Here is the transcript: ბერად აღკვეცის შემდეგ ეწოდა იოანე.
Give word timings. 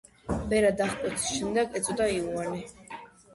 ბერად 0.53 0.81
აღკვეცის 0.85 1.27
შემდეგ 1.41 1.77
ეწოდა 1.81 2.09
იოანე. 2.15 2.65